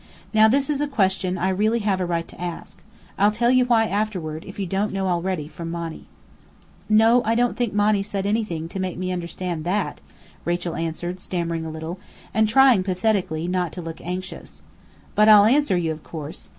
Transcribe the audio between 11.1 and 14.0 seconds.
stammering a little, and trying pathetically not to